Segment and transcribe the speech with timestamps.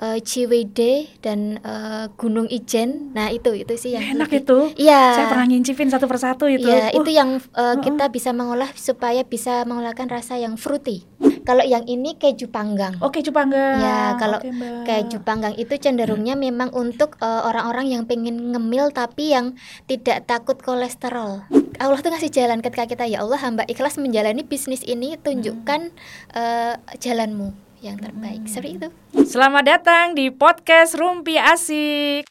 [0.00, 3.12] uh, Ciwidey dan uh, Gunung Ijen.
[3.12, 4.58] Nah, itu itu sih yang Enak lebih- itu.
[4.88, 5.02] Iya.
[5.16, 6.66] Saya pernah ngincipin satu persatu itu.
[6.68, 11.04] Iya, Uh, itu yang uh, kita bisa mengolah supaya bisa mengolahkan rasa yang fruity.
[11.46, 12.98] Kalau yang ini keju panggang.
[12.98, 13.78] Oke, Cupangga.
[13.78, 14.82] Ya, kalau Mbak.
[14.82, 19.54] Keju panggang itu cenderungnya memang untuk uh, orang-orang yang pengen ngemil tapi yang
[19.86, 21.46] tidak takut kolesterol.
[21.76, 25.92] Allah tuh ngasih jalan ketika kita ya Allah hamba ikhlas menjalani bisnis ini tunjukkan
[26.34, 27.52] uh, jalanmu
[27.84, 28.46] yang terbaik.
[28.48, 28.88] Seperti itu.
[29.26, 32.24] Selamat datang di podcast Rumpi Asik.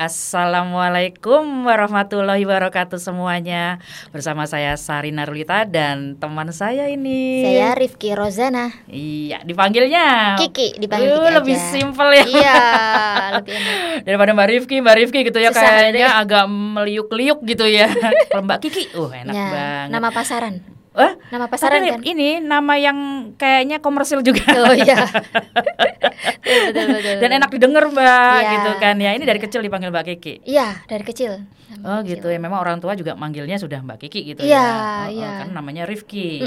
[0.00, 3.76] Assalamualaikum warahmatullahi wabarakatuh semuanya
[4.08, 8.72] Bersama saya Sarina Rulita dan teman saya ini Saya Rifki Rozana.
[8.86, 11.68] Iya dipanggilnya Kiki dipanggil Uh, Kiki Lebih aja.
[11.68, 12.56] simpel ya Iya,
[13.36, 13.76] lebih enak.
[14.02, 16.20] daripada Mbak Rifki, Mbak Rifki gitu ya Susah kayaknya deh.
[16.24, 17.92] agak meliuk-liuk gitu ya.
[18.32, 19.88] Kalau Mbak Kiki, uh enak Ya, banget.
[19.92, 20.54] nama pasaran.
[20.90, 22.00] Wah, Nama pasaran tapi kan?
[22.02, 22.98] ini nama yang
[23.38, 24.42] kayaknya komersil juga.
[24.60, 24.98] Oh iya.
[26.42, 27.16] betul, betul, betul.
[27.22, 28.02] Dan enak didengar Mbak
[28.36, 28.50] Iya.
[28.50, 29.10] gitu kan ya.
[29.14, 30.34] Ini dari kecil dipanggil Mbak Kiki.
[30.42, 31.46] Iya, dari kecil.
[31.80, 32.36] Oh gitu ya.
[32.36, 34.66] Memang orang tua juga manggilnya sudah Mbak Kiki gitu Iya, ya.
[34.66, 35.30] Oh, oh, iya.
[35.40, 36.42] kan namanya Rifki.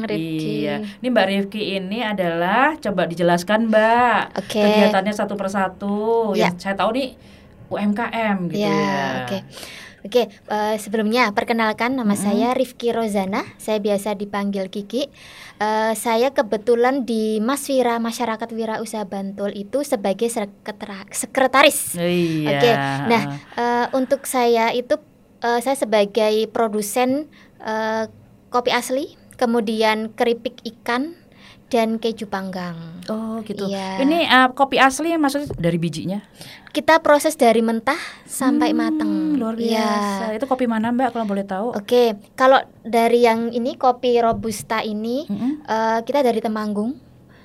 [0.00, 0.62] Rifki.
[0.62, 0.74] Iya.
[1.02, 4.20] Ini Mbak Rifki ini adalah coba dijelaskan Mbak.
[4.38, 4.62] Oke.
[4.62, 5.98] Kegiatannya satu persatu.
[6.32, 6.54] Iya.
[6.54, 7.08] Yang saya tahu nih
[7.68, 9.02] UMKM gitu Ya, ya.
[9.26, 9.38] oke.
[10.06, 13.42] Oke, eh, sebelumnya perkenalkan nama saya Rifki Rozana.
[13.58, 15.10] Saya biasa dipanggil Kiki.
[15.58, 20.30] Eh, saya kebetulan di Mas Wira Masyarakat Wira Usaha Bantul itu sebagai
[21.10, 21.98] sekretaris.
[21.98, 22.48] Iya.
[22.54, 22.70] Oke.
[23.10, 23.22] Nah,
[23.58, 25.02] eh, untuk saya itu
[25.42, 27.26] eh, saya sebagai produsen
[27.58, 28.06] eh,
[28.54, 31.18] kopi asli, kemudian keripik ikan
[31.68, 32.76] dan keju panggang.
[33.08, 33.68] Oh gitu.
[33.68, 34.00] Iya.
[34.00, 36.20] Ini uh, kopi asli maksudnya dari bijinya?
[36.68, 39.12] Kita proses dari mentah sampai Hmm, mateng.
[39.36, 39.84] Luar Iya.
[39.84, 40.24] biasa.
[40.36, 41.76] Itu kopi mana Mbak kalau boleh tahu?
[41.76, 45.64] Oke, kalau dari yang ini kopi robusta ini Mm-mm.
[45.64, 46.96] eh, kita dari Temanggung.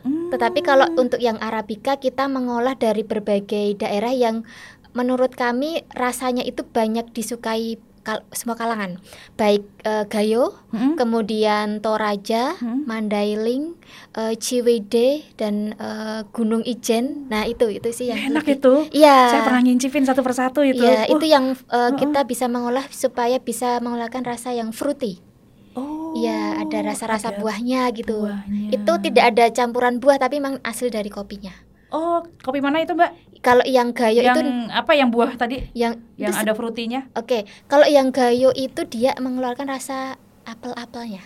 [0.04, 0.28] Hmm.
[0.32, 4.44] Tetapi kalau untuk yang arabica kita mengolah dari berbagai daerah yang
[4.92, 9.00] menurut kami rasanya itu banyak disukai kal- semua kalangan.
[9.34, 10.94] Baik eh, Gayo, Mm-mm.
[10.94, 12.84] kemudian Toraja, Hmm.
[12.84, 13.74] Mandailing,
[14.14, 17.26] eh, Ciwidey dan eh, Gunung Ijen.
[17.26, 18.74] Nah, itu itu sih yang Enak lebih- itu.
[18.94, 19.18] Iya.
[19.30, 20.80] Saya pernah ngincipin satu persatu itu.
[20.80, 25.24] Iya, Uh, itu yang eh, kita bisa mengolah supaya bisa mengolahkan rasa yang fruity.
[25.74, 26.14] Oh.
[26.14, 28.30] Iya, ada rasa-rasa buahnya gitu.
[28.30, 28.70] buahnya.
[28.72, 31.50] Itu tidak ada campuran buah tapi memang asli dari kopinya.
[31.94, 33.38] Oh, kopi mana itu Mbak?
[33.46, 35.70] Kalau yang gayo yang itu apa yang buah tadi?
[35.78, 37.06] yang Yang ada frutinya?
[37.14, 41.22] Oke, kalau yang gayo itu dia mengeluarkan rasa apel-apelnya.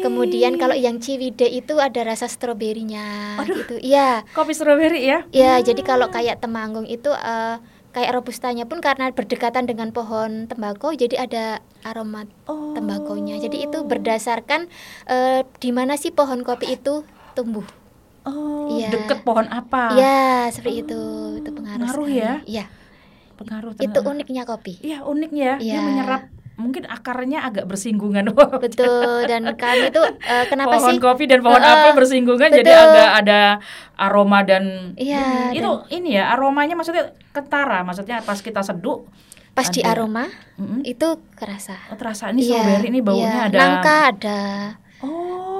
[0.00, 3.60] Kemudian kalau yang ciwide itu ada rasa stroberinya Aduh.
[3.60, 3.76] gitu.
[3.76, 4.24] Iya.
[4.32, 5.28] kopi strawberry ya?
[5.36, 7.60] Ya, jadi kalau kayak temanggung itu eh,
[7.92, 11.44] kayak robustanya pun karena berdekatan dengan pohon tembakau jadi ada
[11.84, 12.72] aroma Oh.
[12.72, 13.36] tembakonya.
[13.36, 14.72] Jadi itu berdasarkan
[15.12, 17.04] eh, di mana sih pohon kopi itu
[17.36, 17.83] tumbuh.
[18.24, 18.88] Oh, Iya.
[18.90, 19.92] deket pohon apa?
[19.94, 21.02] Ya, seperti itu.
[21.38, 21.80] Itu pengaruh.
[21.82, 22.18] Ngaruh sekali.
[22.18, 22.32] ya?
[22.42, 22.64] Iya.
[23.34, 23.70] Pengaruh.
[23.74, 24.08] Itu ternyata.
[24.08, 24.80] uniknya kopi.
[24.80, 25.54] Iya, unik ya.
[25.56, 25.80] Dia Iya.
[25.80, 26.22] menyerap
[26.54, 28.30] mungkin akarnya agak bersinggungan.
[28.64, 29.26] Betul.
[29.26, 31.02] Dan kami tuh eh, kenapa pohon sih?
[31.02, 32.88] kopi dan pohon Heeh, apel bersinggungan jadi betul.
[32.88, 33.40] agak ada
[33.94, 35.58] aroma dan Iya, ini.
[35.58, 39.02] itu ini ya aromanya maksudnya kentara maksudnya pas kita seduh
[39.50, 41.78] Pas di aroma mm-mm, itu kerasa.
[41.86, 43.42] oh, terasa ini Iya, strawberry ini baunya iya.
[43.44, 44.40] ada Nangka ada.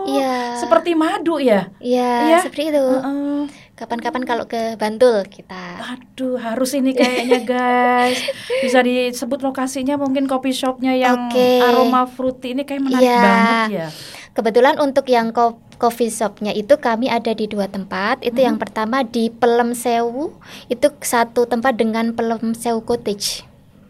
[0.06, 0.56] Iya.
[0.56, 2.38] seperti madu ya Iya, Iya.
[2.42, 2.84] seperti itu.
[2.84, 3.42] Heeh.
[3.74, 5.82] Kapan-kapan kalau ke Bantul kita.
[5.90, 8.22] Aduh, harus ini kayaknya guys.
[8.62, 11.58] Bisa disebut lokasinya mungkin coffee shopnya yang Oke.
[11.58, 13.18] aroma fruity ini kayak menarik Iya.
[13.18, 13.88] banget ya.
[14.30, 18.18] Kebetulan untuk yang ko- coffee shopnya itu kami ada di dua tempat.
[18.20, 18.46] Itu Hmm.
[18.46, 20.30] yang pertama di Pelem Sewu,
[20.68, 23.42] itu satu tempat dengan Pelem Sewu Cottage.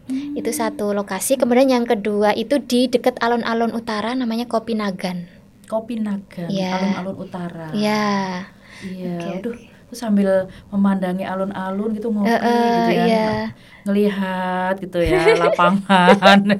[0.05, 0.33] Hmm.
[0.33, 1.33] Itu satu lokasi.
[1.35, 5.29] Kemudian yang kedua itu di dekat alun-alun utara namanya Kopi Nagan.
[5.65, 6.71] Kopi Nagan, Iya.
[6.73, 7.69] alun-alun utara.
[7.71, 8.45] Ya.
[8.81, 9.55] Iya, Oke, aduh,
[9.85, 10.29] terus sambil
[10.67, 13.05] memandangi alun-alun gitu ngopi Eh, eh, gitu ya.
[13.05, 13.27] iya.
[13.83, 16.39] Ngelihat gitu ya lapangan.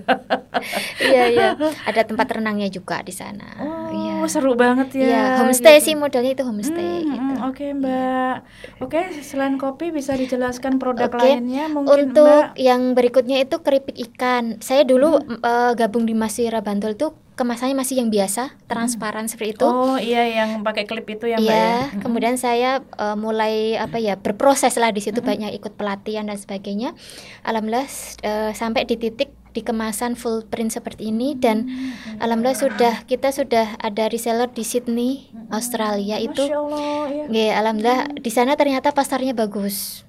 [0.97, 1.47] Iya, iya.
[1.83, 3.45] Ada tempat renangnya juga di sana.
[3.57, 4.25] oh, Iya.
[4.25, 5.03] seru banget ya.
[5.03, 5.85] Iya, homestay gitu.
[5.85, 7.21] sih modelnya itu homestay Hmm, gitu.
[7.21, 8.35] hmm, Oke Mbak,
[8.79, 12.57] oke selain kopi bisa dijelaskan produk Oke, lainnya mungkin Untuk Mbak.
[12.57, 14.57] yang berikutnya itu keripik ikan.
[14.59, 15.37] Saya dulu Hmm.
[15.39, 19.63] eh, gabung di Masira Bantul tuh kemasannya masih yang biasa, transparan seperti itu.
[19.63, 21.77] Oh iya yang pakai klip itu ya Mbak Iya, ya.
[21.85, 26.35] Hmm, kemudian saya eh, mulai apa ya berproses lah di situ banyak ikut pelatihan dan
[26.35, 26.95] sebagainya.
[27.41, 27.87] Alhamdulillah
[28.21, 33.31] eh, sampai di titik di kemasan full print seperti ini dan Hmm, alhamdulillah sudah kita
[33.31, 36.43] sudah ada reseller di Sydney, Australia itu.
[36.45, 37.23] Allah ya.
[37.25, 40.03] Nggih, alhamdulillah di sana ternyata pasarnya bagus.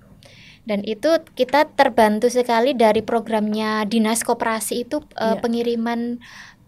[0.65, 5.39] dan itu kita terbantu sekali dari programnya dinas koperasi itu uh, Iya.
[5.39, 6.19] pengiriman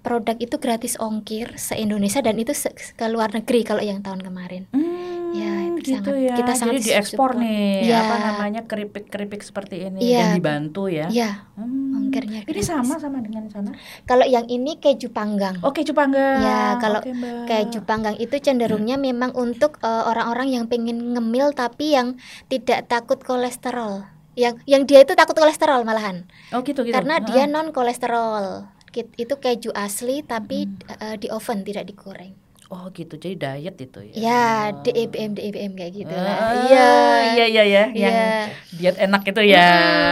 [0.08, 4.24] produk itu gratis ongkir se Indonesia dan itu se- ke luar negeri kalau yang tahun
[4.24, 4.64] kemarin.
[4.72, 4.96] Hmm,
[5.30, 6.34] Ya, itu gitu sangat- ya.
[6.34, 7.44] kita sangat Jadi diekspor support.
[7.44, 8.00] nih Ya.
[8.00, 10.24] apa namanya keripik-keripik seperti ini Iya.
[10.24, 11.06] dan dibantu ya.
[11.06, 12.00] Ya, Hmm.
[12.00, 13.76] ongkirnya Ini sama sama dengan sana.
[14.02, 15.60] Kalau yang ini keju panggang.
[15.60, 16.26] Oke, Cupangga.
[16.40, 17.44] Ya, kalau Mbak.
[17.44, 22.16] Keju panggang itu cenderungnya memang untuk eh, orang-orang yang pengen ngemil tapi yang
[22.46, 24.08] tidak takut kolesterol.
[24.32, 26.24] Yang yang dia itu takut kolesterol malahan.
[26.48, 26.94] Oh, gitu gitu.
[26.94, 28.77] Karena dia non kolesterol.
[29.14, 31.02] Itu keju asli tapi Hmm.
[31.04, 32.34] eh, di oven tidak digoreng.
[32.68, 33.16] Oh, gitu.
[33.16, 34.12] Jadi diet itu ya.
[34.14, 34.84] Ya, Oh.
[34.84, 36.36] DEBM DEBM kayak gitu Ah, lah.
[36.60, 36.88] Iya.
[37.32, 38.52] iya iya ya, yang Iya.
[38.70, 39.68] diet enak itu ya,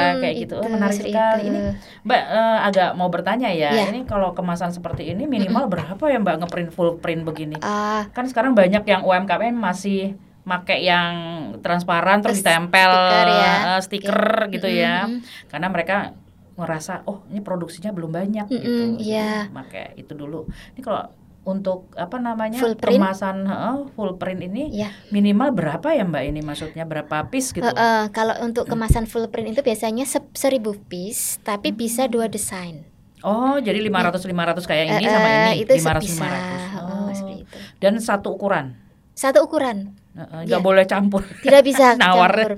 [0.09, 0.56] Hmm, kayak gitu.
[0.56, 1.44] Oh, menarik sekali.
[1.44, 1.53] itu.
[1.53, 1.61] Ini
[2.03, 3.71] Mbak eh, agak mau bertanya ya.
[3.71, 3.93] Iya.
[3.93, 7.61] Ini kalau kemasan seperti ini minimal berapa ya Mbak ngeprint full print begini?
[7.61, 11.12] Ah, Kan sekarang banyak yang UMKM masih make yang
[11.61, 13.55] transparan terus ditempel stiker ya.
[13.69, 15.05] eh, stiker gitu ya.
[15.05, 15.21] Mm-mm.
[15.53, 16.17] Karena mereka
[16.56, 18.64] ngerasa oh ini produksinya belum banyak gitu.
[18.64, 19.47] Mm-mm, Jadi iya.
[19.47, 20.44] Make itu dulu.
[20.73, 21.05] Ini kalau
[21.44, 22.99] untuk apa namanya Full print?
[22.99, 24.91] kemasan heeh, full print ini ya.
[25.08, 29.29] minimal berapa ya mbak ini maksudnya berapa piece gitu Eh, eh, kalau untuk kemasan full
[29.29, 31.79] print itu biasanya se- seribu piece, tapi Hmm.
[31.79, 32.82] bisa dua desain.
[33.20, 36.26] oh jadi 500 500 kayak ini Eh, sama eh, ini itu 500 bisa.
[36.26, 37.31] 500 Oh, oh.
[37.32, 37.56] itu.
[37.79, 38.67] dan satu ukuran
[39.12, 39.94] Satu ukuran.
[40.16, 40.64] Eh, nggak Iya.
[40.64, 42.32] boleh campur tidak bisa Nawar.
[42.32, 42.52] campur.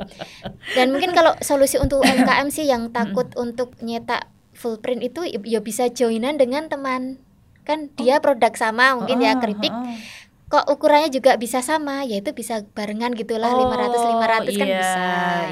[0.72, 5.58] Dan mungkin kalau solusi untuk UMKM sih yang takut untuk nyetak full print itu ya
[5.58, 7.18] bisa joinan dengan teman.
[7.62, 9.68] Kan dia produk sama mungkin ya Heeh, keripik.
[9.68, 9.98] heeh.
[10.48, 14.00] Kok ukurannya juga bisa sama, yaitu bisa barengan gitulah 500
[14.48, 15.02] 500 kan iya, bisa.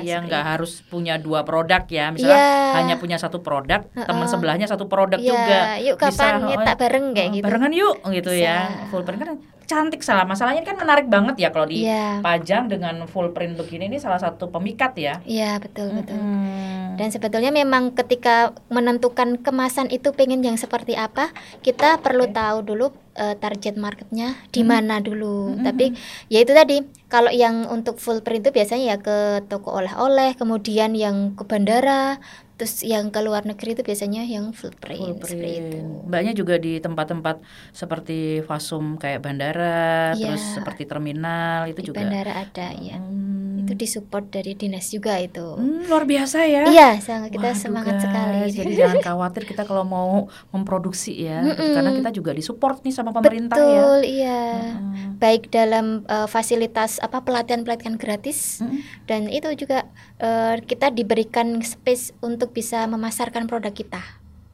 [0.01, 2.09] Iya, seperti nggak harus punya dua produk ya.
[2.09, 2.73] Misalnya Iya.
[2.81, 4.33] hanya punya satu produk, teman Heeh.
[4.33, 5.59] sebelahnya satu produk Iya, juga.
[5.85, 7.45] yuk kapan Bisa, nyetak oh, bareng kayak oh, gitu.
[7.45, 8.57] Barengan yuk gitu ya.
[8.73, 8.89] Bisa.
[8.89, 9.37] Full print kan
[9.67, 10.23] cantik salah.
[10.23, 12.23] Masalahnya kan menarik banget ya kalau Iya.
[12.23, 15.15] dipajang dengan full print begini ini salah satu pemikat ya.
[15.23, 16.17] Iya, betul betul.
[16.17, 16.95] Mm-mm.
[16.97, 22.87] Dan sebetulnya memang ketika menentukan kemasan itu pengen yang seperti apa, kita perlu tahu dulu
[23.17, 24.69] eh, target marketnya di Hmm.
[24.71, 25.57] mana dulu.
[25.57, 25.65] Mm-mm.
[25.65, 25.97] Tapi
[26.29, 30.93] ya itu tadi, kalau yang untuk full print itu biasanya ya ke toko oleh-oleh, kemudian
[30.93, 32.21] yang ke bandara,
[32.57, 35.77] terus yang ke luar negeri itu biasanya yang full print, Full seperti itu.
[35.77, 36.09] print.
[36.09, 37.37] Mbaknya juga di tempat-tempat
[37.71, 40.33] seperti Fasum kayak bandara, Iya.
[40.33, 42.01] terus seperti terminal itu Di juga.
[42.01, 42.97] bandara ada ya.
[42.97, 43.46] Hmm.
[43.67, 45.59] Itu disupport dari dinas juga itu.
[45.59, 46.63] Hmm, luar biasa ya.
[46.65, 48.39] Iya, sangat kita Waduh, semangat guys, sekali.
[48.55, 51.75] Jadi jangan khawatir kita kalau mau memproduksi ya, Mm-mm.
[51.75, 53.67] karena kita juga disupport nih sama pemerintah ya.
[53.83, 54.43] Betul, iya.
[54.71, 55.19] Mm-mm.
[55.19, 58.81] Baik dalam eh, fasilitas apa pelatihan-pelatihan gratis Mm-mm.
[59.05, 63.99] dan itu juga eh, kita diberikan space untuk bisa memasarkan produk kita.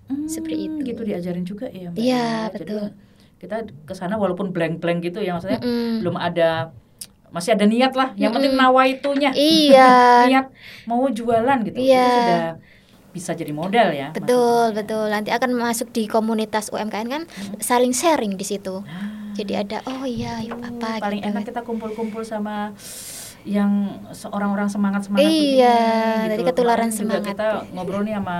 [0.09, 0.81] Hmm, Seperti itu.
[0.88, 1.93] Gitu diajarin juga ya.
[1.93, 2.53] Mbak, Iya, ya.
[2.56, 2.85] Jadi betul.
[3.38, 5.99] kita ke sana walaupun blank-blank gitu ya maksudnya Mm-mm.
[6.00, 6.70] belum ada
[7.32, 8.12] masih ada niat lah.
[8.14, 9.31] Yang penting nawaitunya.
[9.32, 9.90] Iya,
[10.29, 10.46] niat
[10.84, 11.75] mau jualan gitu.
[11.75, 12.06] Itu Iya.
[12.06, 12.43] sudah
[13.11, 14.08] bisa jadi modal ya.
[14.11, 15.05] betul betul.
[15.06, 17.23] Nanti akan masuk di komunitas UMKM kan
[17.58, 18.81] saling sharing di situ.
[18.81, 19.20] maksudnya.
[19.32, 21.29] Jadi ada oh iya yuk Hmm, apa paling gitu.
[21.31, 22.76] enak kita kumpul-kumpul sama
[23.43, 23.73] yang
[24.12, 26.49] seorang orang semangat semangat Iya, begini, dari loh.
[26.49, 27.31] ketularan Kemarin juga semangat.
[27.32, 28.38] kita ngobrol nih sama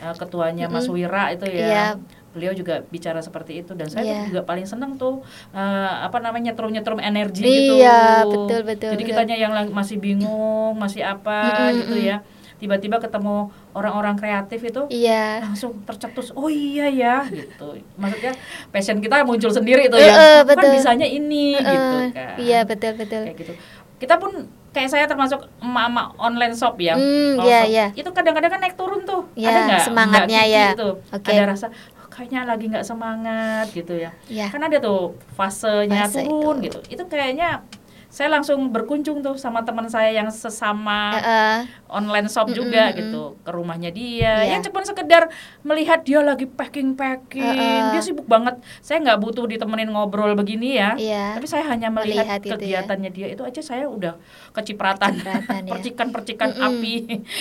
[0.00, 0.86] uh, ketuanya Mas.
[0.86, 1.86] Wira itu ya Iya.
[2.30, 4.22] Beliau juga bicara seperti itu dan saya tuh Iya.
[4.28, 5.18] juga paling seneng tuh
[5.50, 9.10] uh, apa namanya nyetrum nyetrum energi gitu Iya, betul, betul, jadi betul.
[9.10, 12.08] kitanya yang masih bingung masih apa Mm-mm, gitu mm-mm.
[12.08, 12.18] ya
[12.56, 15.40] tiba-tiba ketemu orang-orang kreatif itu Iya.
[15.42, 18.36] langsung tercetus oh iya ya gitu maksudnya
[18.68, 22.58] passion kita muncul sendiri itu Eh, ya "Aku kan bisanya ini gitu Eh, kan Iya
[22.62, 23.26] betul betul.
[23.26, 23.52] kayak gitu
[23.96, 24.32] kita pun
[24.70, 27.86] kayak saya termasuk emak-emak online shop ya Kalau iya, shop, iya.
[27.92, 30.68] itu kadang-kadang kan naik turun tuh Iya, ada nggak semangatnya Kiki ya.
[30.70, 31.28] itu Oke.
[31.28, 34.52] ada rasa "Oh, kayaknya lagi nggak semangat gitu ya Iya.
[34.52, 36.76] kan ada tuh fasenya Fase turun itu.
[36.76, 37.64] gitu itu kayaknya
[38.10, 41.58] saya langsung berkunjung tuh sama teman saya yang sesama Eh, eh.
[41.88, 44.58] online shop juga gitu ke rumahnya dia Iya.
[44.58, 45.30] ya cuma sekedar
[45.62, 47.94] melihat dia lagi packing packing Uh-uh.
[47.94, 51.38] dia sibuk banget saya nggak butuh ditemenin ngobrol begini ya Iya.
[51.38, 52.82] tapi saya hanya melihat, Melihat itu ya.
[52.82, 54.18] kegiatannya dia itu aja saya udah
[54.50, 55.70] kecipratan, Kecipratan, ya.
[55.70, 56.66] percikan-percikan Mm-mm.
[56.66, 56.94] api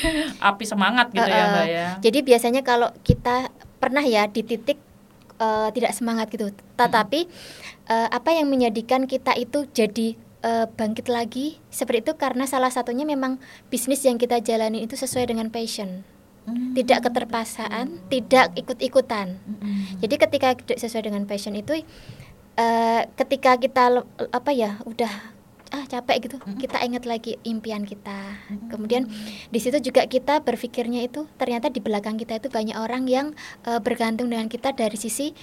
[0.53, 1.49] api semangat gitu ya Uh-uh.
[1.51, 4.77] mbak ya Jadi biasanya kalau kita pernah ya di titik
[5.39, 7.25] eh, tidak semangat gitu, tetapi
[7.87, 13.07] eh, apa yang menjadikan kita itu jadi eh, bangkit lagi seperti itu karena salah satunya
[13.07, 13.39] memang
[13.71, 16.03] bisnis yang kita jalani itu sesuai dengan passion,
[16.49, 16.73] Hmm.
[16.73, 19.37] tidak keterpaksaan, tidak ikut-ikutan.
[19.37, 20.01] Mm-mm.
[20.01, 21.85] Jadi ketika sesuai dengan passion itu
[22.57, 24.01] eh, ketika kita
[24.33, 25.11] apa ya udah
[25.69, 26.37] ah capek gitu.
[26.57, 28.41] Kita ingat lagi impian kita.
[28.69, 29.05] Kemudian
[29.49, 33.33] di situ juga kita berpikirnya itu ternyata di belakang kita itu banyak orang yang
[33.65, 35.33] eh, bergantung dengan kita dari sisi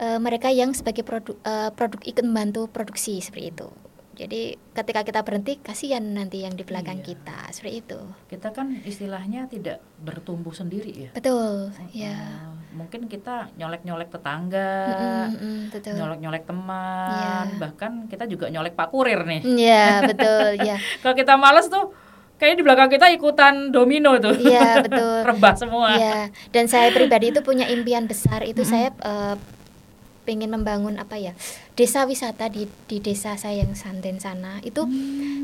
[0.00, 3.68] eh, mereka yang sebagai produk eh, produk ikut membantu produksi seperti itu
[4.14, 4.42] Jadi
[4.72, 7.06] ketika kita berhenti kasihan nanti yang di belakang Iya.
[7.10, 8.00] kita seperti itu.
[8.26, 11.10] Kita kan istilahnya tidak bertumbuh sendiri ya.
[11.10, 11.74] Betul.
[11.90, 12.14] Ya.
[12.14, 15.94] Uh, mungkin kita nyolek-nyolek tetangga, Mm-mm, mm, betul.
[15.94, 17.58] nyolek-nyolek teman, Iya.
[17.58, 19.40] bahkan kita juga nyolek Pak Kurir nih.
[19.42, 20.62] Iya, betul.
[20.62, 20.78] Ya.
[21.02, 21.90] Kalau kita males tuh
[22.34, 24.34] kayaknya di belakang kita ikutan domino tuh.
[24.34, 25.22] Iya, betul.
[25.28, 25.94] Rebah semua.
[25.94, 29.34] Iya, dan saya pribadi itu punya impian besar itu saya eh,
[30.24, 31.32] pengen membangun apa ya
[31.76, 34.88] desa wisata di di desa saya yang Santen sana itu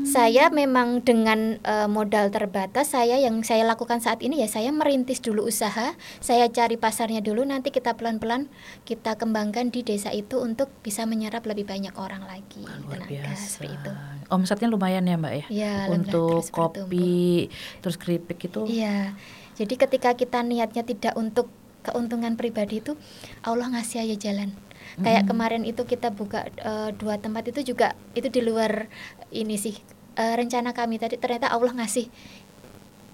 [0.03, 5.21] saya memang dengan eh, modal terbatas saya yang saya lakukan saat ini ya saya merintis
[5.21, 8.49] dulu usaha saya cari pasarnya dulu nanti kita pelan-pelan
[8.83, 13.45] kita kembangkan di desa itu untuk bisa menyerap lebih banyak orang lagi Luar tenaga biasa.
[13.45, 13.91] seperti itu
[14.31, 15.45] Omsetnya lumayan ya Mbak ya.
[15.51, 16.87] ya Untuk terus bertumbuh.
[16.87, 17.51] kopi,
[17.83, 18.63] terus keripik itu.
[18.63, 19.11] Iya.
[19.59, 21.51] Jadi ketika kita niatnya tidak untuk
[21.83, 22.95] keuntungan pribadi itu
[23.43, 24.55] Allah ngasih aja jalan.
[24.97, 28.87] Kayak kemarin itu kita buka eh, dua tempat itu juga itu di luar
[29.29, 29.75] ini sih
[30.13, 32.07] eh, rencana kami tadi ternyata Allah ngasih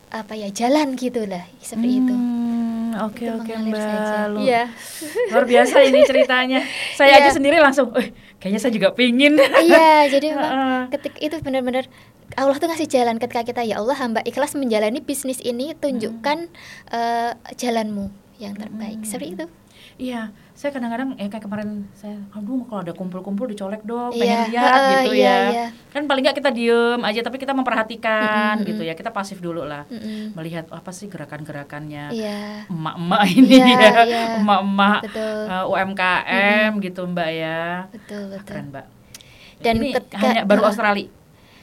[0.08, 2.16] apa ya jalan gitu lah seperti itu.
[2.16, 4.40] Hmm, Oke Itu oke mengalir Mbak.
[4.40, 4.64] Iya.
[5.30, 6.60] Luar biasa ini ceritanya.
[6.96, 7.20] Saya Iya.
[7.22, 9.36] aja sendiri langsung, "Eh, kayaknya saya juga pingin.
[9.38, 10.82] iya, jadi memang Heeh.
[10.96, 11.86] ketika itu benar-benar
[12.34, 16.48] Allah tuh ngasih jalan ketika kita ya Allah hamba ikhlas menjalani bisnis ini tunjukkan
[16.90, 18.08] eh, jalanmu
[18.38, 19.46] yang terbaik seperti itu.
[20.00, 24.40] Iya, saya kadang-kadang ya kayak kemarin saya, aduh kalau ada kumpul-kumpul dicolek dong, Iya, pengen
[24.50, 25.38] lihat heeh, gitu iya, ya.
[25.48, 25.66] iya.
[25.88, 28.92] Kan paling nggak kita diem aja, tapi kita memperhatikan Mm-mm, gitu ya.
[28.92, 30.34] Kita pasif dulu lah, Mm-mm.
[30.34, 32.66] melihat apa sih gerakan-gerakannya Iya.
[32.68, 34.22] emak-emak ini Iya, ya, iya.
[34.36, 35.38] emak-emak Betul.
[35.46, 37.62] eh, UMKM gitu Mbak ya.
[37.88, 38.42] Betul, betul.
[38.44, 38.86] Keren Mbak.
[39.58, 41.06] Dan ini ketika- hanya baru uh, Australia.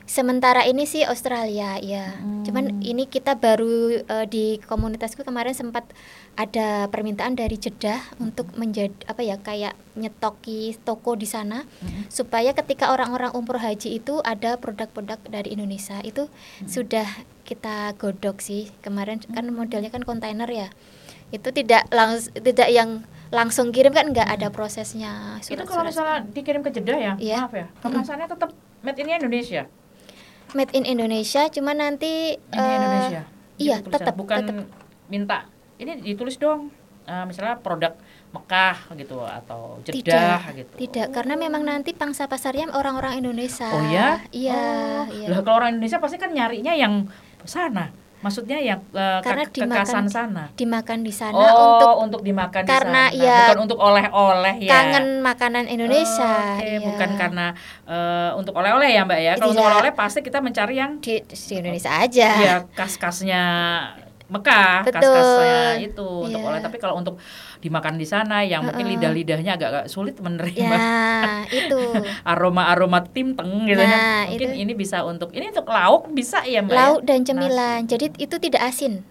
[0.05, 2.13] Sementara ini sih Australia ya.
[2.15, 2.45] Hmm.
[2.45, 5.89] Cuman ini kita baru eh, di komunitasku kemarin sempat
[6.35, 12.05] ada permintaan dari Jeddah untuk menjadi apa ya kayak nyetoki toko di sana Mm-mm.
[12.09, 16.67] supaya ketika orang-orang umroh haji itu ada produk-produk dari Indonesia itu Hmm.
[16.67, 17.07] sudah
[17.43, 20.69] kita godok sih kemarin kan modelnya kan kontainer ya
[21.31, 25.89] itu tidak langs tidak yang langsung kirim kan nggak ada prosesnya Itu surat- kalau surat-
[25.89, 27.39] misalnya dikirim ke Jeddah ya, Iya.
[27.41, 29.63] maaf ya, kemasannya tetap made in Indonesia.
[30.55, 33.21] Made in Indonesia cuma nanti Ini eh, Indonesia.
[33.57, 34.67] iya, tetap, bukan tetap.
[35.07, 35.39] minta.
[35.77, 36.71] Ini ditulis dong.
[37.05, 37.93] eh, misalnya produk
[38.33, 40.75] Mekah gitu atau Jeddah tidak gitu.
[40.81, 44.25] tidak karena memang nanti pangsa pasarnya orang-orang Indonesia Oh ya?
[44.33, 47.05] iya Oh, iya Lah kalau orang Indonesia pasti kan nyarinya yang
[47.45, 47.93] sana.
[48.25, 50.45] Maksudnya yang eh, ke- Karena dimakan- kekasan sana.
[50.55, 53.29] dimakan di sana oh, untuk untuk, dimakan karena di sana.
[53.29, 54.71] ya bukan untuk oleh-oleh ya.
[54.73, 56.79] kangen makanan Indonesia Oke, iya.
[56.81, 57.47] bukan karena
[57.85, 59.33] eh, untuk oleh-oleh ya, Mbak ya.
[59.35, 59.69] Kalau untuk Tidak.
[59.71, 63.43] oleh-oleh pasti kita mencari yang di, di Indonesia aja ya kas-kasnya
[64.25, 66.49] Mekah, kas-kasnya itu untuk Iya.
[66.49, 66.61] oleh.
[66.61, 67.21] Tapi kalau untuk
[67.61, 68.97] dimakan di sana yang mungkin Heeh.
[68.97, 70.81] lidah-lidahnya agak-agak sulit menerima ya
[71.61, 71.81] itu
[72.25, 73.89] aroma-aroma timteng gitu ya.
[73.91, 74.63] Nah, Mungkin itu.
[74.63, 76.81] ini bisa untuk ini untuk lauk bisa ya, Mbak ya?
[76.83, 79.05] lauk dan cemilan jadi itu tidak asin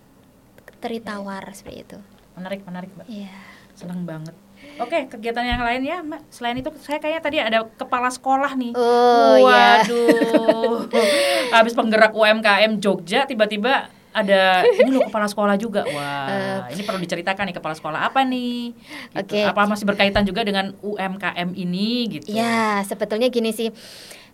[0.79, 1.97] teri tawar seperti itu
[2.33, 3.05] Menarik, menarik, Mbak.
[3.05, 3.29] iya
[3.73, 4.33] Senang banget.
[4.75, 6.21] Oke, kegiatan yang lain ya, Mbak.
[6.29, 8.73] Selain itu saya kayaknya tadi ada kepala sekolah nih.
[8.73, 10.89] oh ya Waduh.
[11.55, 15.81] Habis penggerak UMKM Jogja tiba-tiba ada ini loh kepala sekolah juga.
[15.89, 18.71] Wah, ini perlu diceritakan nih kepala sekolah apa nih?
[18.71, 19.19] Gitu.
[19.19, 19.41] Oke.
[19.43, 22.29] Apa masih berkaitan juga dengan UMKM ini gitu?
[22.29, 23.73] Ya, sebetulnya gini sih.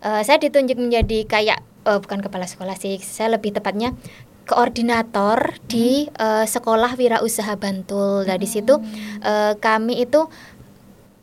[0.00, 3.00] Eh, saya ditunjuk menjadi kayak eh, bukan kepala sekolah sih.
[3.00, 3.96] Saya lebih tepatnya
[4.44, 8.28] koordinator di eh, sekolah wirausaha Bantul.
[8.28, 8.78] Nah, di situ
[9.24, 10.28] eh, kami itu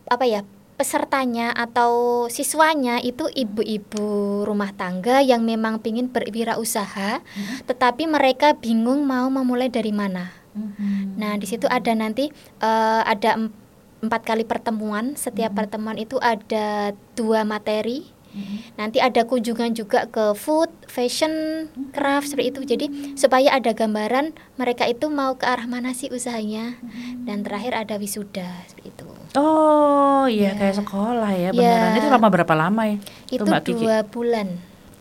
[0.10, 0.42] apa ya?
[0.78, 7.26] Pesertanya atau siswanya itu ibu-ibu rumah tangga yang memang ingin berwirausaha,
[7.66, 10.30] tetapi mereka bingung mau memulai dari mana.
[10.54, 11.18] Mhm.
[11.18, 12.30] Nah, di situ ada nanti
[12.62, 13.54] eh, ada em-
[14.02, 15.18] empat kali pertemuan.
[15.18, 18.17] Setiap pertemuan itu ada dua materi.
[18.38, 18.78] Mhm.
[18.78, 22.62] Nanti ada kunjungan juga ke food, fashion, craft seperti itu.
[22.64, 22.86] Jadi
[23.18, 26.78] supaya ada gambaran mereka itu mau ke arah mana sih usahanya.
[27.26, 29.10] Dan terakhir ada wisuda seperti itu.
[29.34, 30.58] Oh, iya Ya.
[30.58, 31.52] kayak sekolah ya, Ya.
[31.52, 31.98] beneran.
[31.98, 32.98] Itu lama berapa lama ya?
[33.28, 33.74] Itu Kiki?
[33.76, 34.48] dua bulan.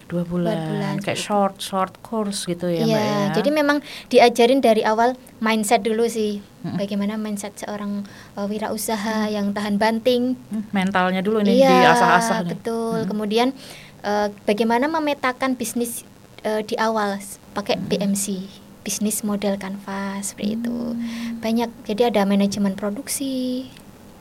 [0.06, 0.54] Dua bulan.
[0.54, 1.26] bulan, Kayak seperti itu.
[1.26, 3.26] short short course gitu ya, Iya, Mbak ya.
[3.34, 6.38] jadi memang diajarin dari awal mindset dulu sih.
[6.62, 8.02] Bagaimana mindset seorang
[8.34, 13.02] uh, wirausaha yang tahan banting, Hmm, mentalnya dulu nih Iya, diasah-asah betul.
[13.04, 13.50] Kemudian
[14.00, 16.02] eh, bagaimana memetakan bisnis
[16.42, 17.18] eh, di awal
[17.52, 18.46] pakai BMC,
[18.82, 20.94] bisnis model kanvas seperti itu.
[20.94, 21.38] Hmm.
[21.38, 21.70] Banyak.
[21.84, 23.66] Jadi ada manajemen produksi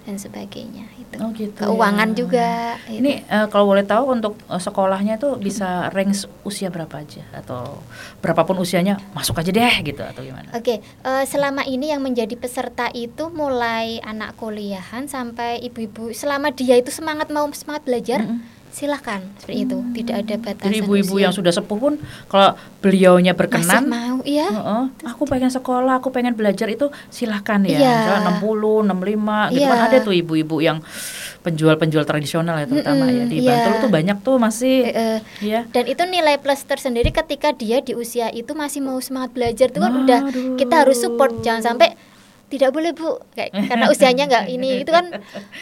[0.06, 1.18] dan sebagainya itu.
[1.18, 1.66] Oh gitu.
[1.66, 2.16] Keuangan ya.
[2.16, 2.50] juga.
[2.86, 3.02] itu.
[3.02, 7.82] Ini eh, kalau boleh tahu untuk eh, sekolahnya tuh bisa range usia berapa aja atau
[8.22, 10.54] berapapun usianya masuk aja deh gitu atau gimana?
[10.54, 16.14] Oke, eh, selama ini yang menjadi peserta itu mulai anak kuliahan sampai ibu-ibu.
[16.14, 18.55] Selama dia itu semangat mau semangat belajar, Mm-mm.
[18.76, 21.94] Silahkan seperti itu tidak ada batasan Jadi ibu-ibu yang sudah sepuh pun
[22.28, 27.64] kalau beliaunya berkenan, masih mau iya Heeh, aku pengen sekolah, aku pengen belajar itu silahkan
[27.64, 27.80] ya.
[27.80, 27.96] Iya.
[27.96, 29.70] Misalnya 60, 65 gitu Iya.
[29.72, 30.84] kan ada tuh ibu-ibu yang
[31.40, 33.50] penjual-penjual tradisional ya terutama ya Mm-mm, di iya.
[33.56, 35.62] Bantul tuh banyak tuh masih Eh, eh, ya.
[35.70, 39.80] dan itu nilai plus tersendiri ketika dia di usia itu masih mau semangat belajar itu
[39.80, 40.20] kan udah
[40.58, 41.96] kita harus support jangan sampai
[42.46, 45.10] tidak boleh bu kayak karena usianya nggak ini itu kan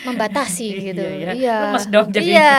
[0.04, 1.32] membatasi gitu Iya, iya.
[1.34, 2.24] iya Lemes dong jadi.
[2.25, 2.56] iya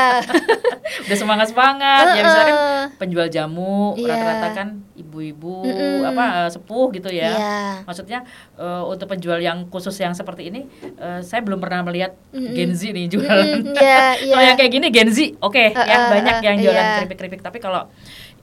[1.04, 2.82] Udah semangat semangat ya misalkan Heeh.
[2.96, 4.08] penjual jamu Iya.
[4.10, 6.06] rata-rata kan ibu-ibu Mm-mm.
[6.06, 7.30] apa eh, sepuh gitu ya.
[7.30, 7.58] Iya.
[7.84, 8.18] Maksudnya
[8.54, 10.64] eh, untuk penjual yang khusus yang seperti ini
[10.94, 12.52] eh, saya belum pernah melihat Mm-mm.
[12.52, 13.60] Gen Z nih jualan.
[13.60, 14.48] Mm-mm, iya, Kalau iya.
[14.48, 16.94] yang kayak gini Gen Z, oke Eh, ya eh, banyak yang jualan iya.
[16.98, 17.40] keripik-keripik.
[17.40, 17.90] Tapi kalau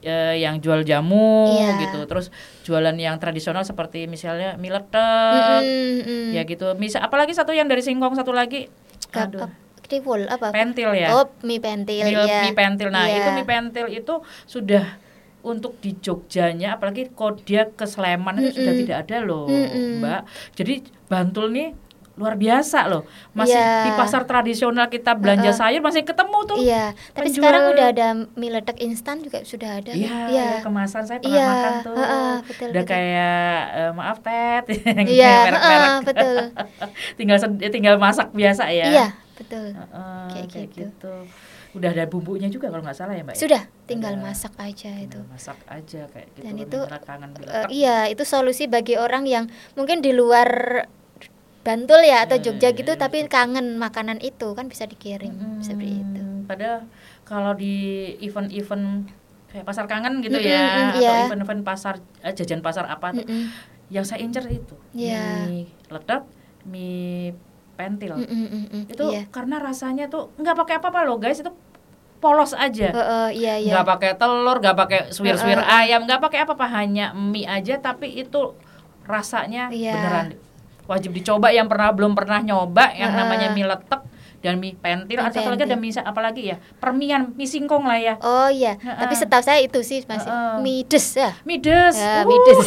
[0.01, 1.77] eh, yang jual jamu Iya.
[1.79, 6.29] gitu, terus jualan yang tradisional seperti misalnya mie letek, Mm-mm, mm.
[6.33, 6.73] ya gitu.
[6.75, 8.67] Misal apalagi satu yang dari singkong satu lagi,
[9.11, 9.49] aduh,
[9.81, 11.11] Kriwul apa pentil ya.
[11.11, 12.89] oh mie pentil mie, ya mie pentil.
[12.89, 13.17] Nah, Iya.
[13.17, 14.13] itu mie pentil itu
[14.45, 14.85] sudah
[15.41, 19.99] untuk di Jogjanya apalagi kalau dia ke Sleman itu sudah tidak ada loh, Mm-mm.
[19.99, 20.21] Mbak.
[20.53, 20.73] Jadi
[21.09, 21.69] Bantul nih
[22.21, 23.01] luar biasa loh.
[23.31, 23.83] Masih Iya.
[23.83, 25.59] di pasar tradisional kita belanja Uh-uh.
[25.59, 26.57] sayur masih ketemu tuh.
[26.57, 29.89] Iya, tapi penjual- sekarang udah ada mie letek instan juga sudah ada.
[29.89, 30.45] Iya, iya.
[30.53, 31.95] ya, kemasan saya pernah Iya, makan tuh.
[31.95, 32.93] heeh, betul, Udah betul.
[32.93, 34.63] kayak eh, maaf Ted,
[34.93, 35.81] yang Iya, merek-merek.
[35.81, 36.37] heeh, betul.
[37.17, 37.37] tinggal
[37.67, 38.85] tinggal masak biasa ya.
[38.87, 39.65] Iya, betul.
[39.71, 40.85] Heeh, Kayak kayak, gitu.
[40.85, 41.15] gitu.
[41.71, 43.31] Udah ada bumbunya juga kalau nggak salah ya, Mbak.
[43.31, 43.39] ya?
[43.39, 44.21] Sudah, tinggal Ada.
[44.21, 45.19] masak aja itu.
[45.25, 46.43] Masak aja kayak gitu.
[46.43, 47.67] Dan itu, kangen biletek.
[47.71, 50.83] iya, itu solusi bagi orang yang mungkin di luar
[51.61, 55.29] Bantul ya atau Iya, Jogja iya, gitu iya, tapi kangen makanan itu kan bisa dikirim
[55.29, 56.21] Mm, seperti itu.
[56.49, 56.89] Padahal
[57.21, 57.73] kalau di
[58.19, 59.07] event-event
[59.53, 63.27] kayak pasar kangen gitu Mm-mm, ya, mm, atau event-event pasar eh, jajan pasar apa tuh,
[63.27, 63.51] Mm-mm.
[63.93, 65.21] yang saya incer itu Iya.
[65.45, 66.23] mie ledak,
[66.65, 67.37] mie
[67.77, 68.17] pentil.
[68.17, 69.29] Mm-mm, mm-mm, Itu iya.
[69.29, 71.51] karena rasanya tuh nggak pakai apa-apa loh guys, itu
[72.17, 72.89] polos aja.
[72.89, 73.71] Heeh, iya iya.
[73.77, 75.77] nggak pakai telur, nggak pakai suwir-suwir Heeh.
[75.89, 77.77] ayam, nggak pakai apa-apa, hanya mie aja.
[77.77, 78.57] Tapi itu
[79.05, 79.93] rasanya Iya.
[79.93, 80.27] beneran
[80.91, 84.01] wajib dicoba yang pernah belum pernah nyoba yang namanya mie letek
[84.41, 85.15] dan mie pentil.
[85.15, 86.57] Mie Atau satu lagi ada mie sa- apa lagi ya?
[86.75, 88.17] Permian, mie singkong lah ya.
[88.19, 88.97] Oh iya, Heeh.
[88.97, 90.57] tapi setahu saya itu sih masih Heeh.
[90.59, 91.29] mie des ya.
[91.43, 92.57] Mie des, Ya, Uh, mie des.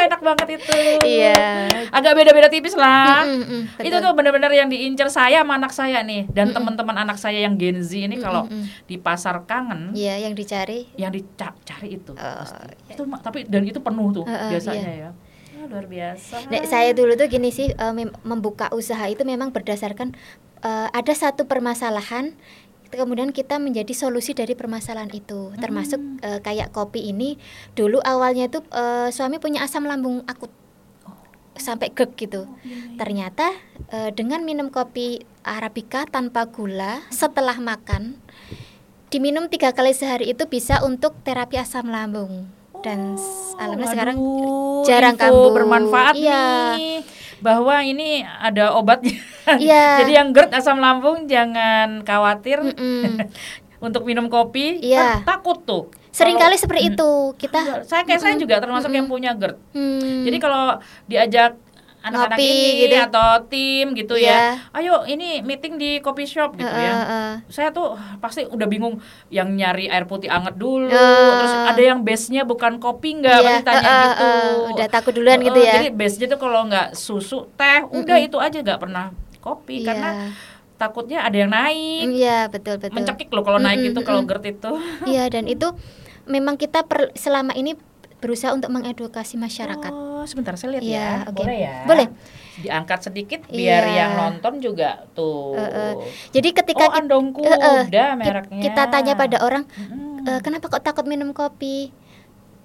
[0.00, 0.72] enak banget itu.
[1.04, 1.68] Iya.
[1.90, 3.20] Agak beda-beda tipis lah.
[3.22, 6.48] Mm, mm, mm, Ah, Itu tuh bener-bener yang diincer saya sama anak saya nih dan
[6.48, 6.56] Mm-mm.
[6.56, 8.64] teman-teman anak saya yang Gen Z ini Mm, kalau mm, mm.
[8.88, 10.88] di pasar kangen Iya, yang dicari.
[10.96, 12.64] yang dicari itu Oh, pasti.
[12.64, 12.96] iya.
[12.96, 15.04] itu tapi dan itu penuh tuh Heeh, biasanya iya.
[15.04, 15.14] ya Ah,
[15.66, 20.16] luar biasa Nek, saya dulu tuh gini sih mem- membuka usaha itu memang berdasarkan
[20.64, 22.36] eh, ada satu permasalahan
[22.90, 25.54] kemudian kita menjadi solusi dari permasalahan itu.
[25.62, 27.38] Termasuk eh, kayak kopi ini
[27.78, 30.50] dulu awalnya tuh eh, suami punya asam lambung akut.
[31.54, 32.50] Sampai gek gitu.
[32.98, 33.54] Ternyata
[33.94, 38.18] eh, dengan minum kopi arabica tanpa gula setelah makan
[39.10, 42.46] diminum tiga kali sehari itu bisa untuk terapi asam lambung
[42.80, 44.16] dan s- alhamdulillah sekarang
[44.82, 45.52] jarang kambuh.
[45.52, 46.42] bermanfaat Iya.
[46.74, 46.96] nih
[47.38, 49.16] bahwa ini ada obatnya
[49.60, 49.84] Iya.
[50.00, 52.60] jadi yang GERD asam lambung jangan khawatir
[53.80, 55.20] untuk minum kopi Iya.
[55.20, 57.54] Kan takut tuh Seringkali Kalau- seperti itu kita.
[57.56, 58.42] Enggak, saya kayak saya Mm-mm.
[58.42, 59.14] juga termasuk yang Mm-mm.
[59.14, 60.22] punya GERD Hmm.
[60.22, 60.64] jadi kalau
[61.06, 61.50] diajak
[62.02, 62.96] anak-anak ini gitu.
[62.98, 64.32] atau tim gitu Iya.
[64.32, 64.38] ya
[64.72, 67.30] ayo ini meeting di coffee shop gitu Heeh, ya heeh.
[67.46, 71.36] saya tuh pasti udah bingung yang nyari air putih anget dulu Ah.
[71.36, 74.70] terus ada yang base nya bukan kopi nggak Iya, pasti tanya heeh, gitu heeh.
[74.70, 75.72] Udah takut duluan Heeh, gitu ya.
[75.74, 78.26] jadi base nya tuh kalau nggak susu teh udah Mm-mm.
[78.26, 79.04] itu aja nggak pernah
[79.38, 79.86] kopi Iya.
[79.86, 80.10] karena
[80.74, 82.96] takutnya ada yang naik Iya betul betul.
[82.96, 84.24] mencekik loh kalau naik Mm-mm, itu kalau.
[84.24, 84.72] GERD itu
[85.12, 85.68] Iya dan itu
[86.24, 87.76] memang kita per, selama ini
[88.16, 89.88] berusaha untuk mengedukasi masyarakat.
[89.90, 91.36] oh sebentar saya lihat Iya, ya oke.
[91.36, 92.06] boleh ya Boleh.
[92.58, 93.96] diangkat sedikit biar Iya.
[93.96, 95.92] yang nonton juga tuh Heeh.
[96.30, 96.84] Jadi ketika
[97.48, 100.26] oh udah ki- mereknya kita tanya pada orang Mm-mm.
[100.26, 101.88] "Eh, kenapa kok takut minum kopi?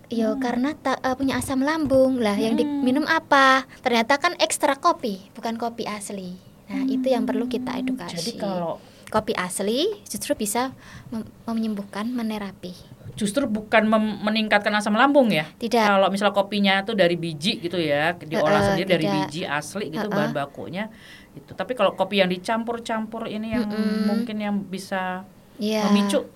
[0.08, 0.40] Yo Hmm.
[0.40, 2.36] karena ta- eh, punya asam lambung lah.
[2.36, 2.62] Yang Hmm.
[2.84, 3.66] diminum apa?
[3.80, 6.38] Ternyata kan ekstra kopi, bukan kopi asli.
[6.66, 8.18] Nah itu yang perlu kita edukasi.
[8.18, 10.74] jadi kalau kopi asli justru bisa
[11.08, 12.74] mem- menyembuhkan, menerapi.
[13.14, 13.88] justru bukan
[14.20, 15.80] meningkatkan asam lambung ya Tidak.
[15.80, 19.16] kalau misalnya kopinya tuh dari biji gitu ya diolah Heeh, sendiri dari tidak.
[19.24, 20.12] biji asli gitu Heeh.
[20.12, 20.92] bahan bakunya
[21.32, 24.04] itu tapi kalau kopi yang dicampur-campur ini yang Mm-mm.
[24.06, 25.24] mungkin yang bisa
[25.56, 25.88] Iya.
[25.88, 26.28] memicu.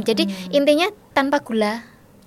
[0.00, 0.56] Jadi Mm.
[0.56, 1.84] intinya tanpa gula.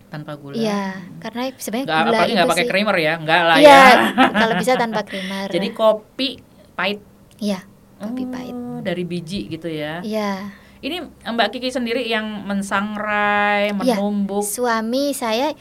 [0.07, 3.41] tanpa gula Iya, karena sebenarnya nggak gula apalagi itu nggak pakai sih- creamer ya nggak
[3.43, 3.91] lah Iya, ya
[4.31, 5.47] kalau bisa tanpa creamer.
[5.57, 6.29] jadi kopi
[6.71, 6.99] pahit
[7.37, 7.59] iya,
[7.97, 8.55] kopi Oh, pahit.
[8.79, 10.51] Dari biji gitu ya Iya.
[10.79, 13.95] ini Mbak Kiki sendiri yang mensangrai Iya.
[13.95, 15.53] menumbuk Suami saya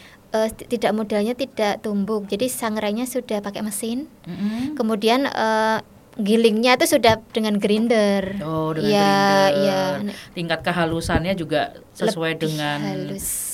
[0.52, 2.26] t- tidak modalnya tidak tumbuk.
[2.26, 4.04] Jadi sangrainya sudah pakai mesin.
[4.22, 4.76] Mm-mm.
[4.76, 5.78] Kemudian eh,
[6.16, 8.36] gilingnya itu sudah dengan grinder.
[8.40, 9.12] Oh, dengan Iya,
[9.48, 9.52] grinder.
[9.56, 9.80] iya.
[10.32, 13.45] Tingkat kehalusannya juga sesuai Lebih dengan halus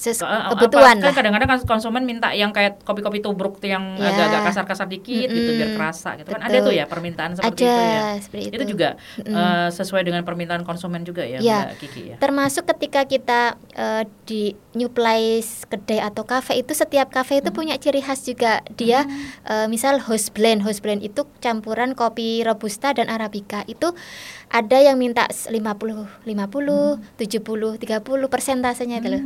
[0.00, 3.84] ses- uh, kebutuhan apa, kan kadang-kadang kan konsumen minta yang kayak kopi-kopi tubruk tuh yang
[3.94, 4.08] Ya.
[4.10, 6.66] agak-agak kasar-kasar dikit gitu biar kerasa gitu kan ada Betul.
[6.66, 8.54] tuh ya permintaan seperti Ada itu ya seperti itu.
[8.56, 9.34] itu juga Mm-mm.
[9.34, 11.68] uh, sesuai dengan permintaan konsumen juga ya, Ya.
[11.68, 13.40] Mbak Kiki ya Termasuk ketika kita
[13.72, 18.62] eh, di new place kedai atau kafe itu setiap kafe itu punya ciri khas juga.
[18.72, 19.04] Dia
[19.44, 23.66] eh, misal house blend, house blend itu campuran kopi robusta dan arabica.
[23.66, 23.92] Itu
[24.48, 25.50] ada yang minta 50
[26.22, 29.22] 50, 70, 30 persentasenya itu loh.